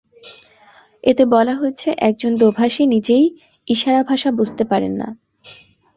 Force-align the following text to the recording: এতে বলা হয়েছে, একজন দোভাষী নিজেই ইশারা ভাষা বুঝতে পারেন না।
এতে 1.03 1.23
বলা 1.25 1.53
হয়েছে, 1.55 1.89
একজন 1.99 2.31
দোভাষী 2.35 2.83
নিজেই 2.85 3.25
ইশারা 3.67 4.01
ভাষা 4.03 4.29
বুঝতে 4.31 4.63
পারেন 4.63 4.93
না। 4.95 5.07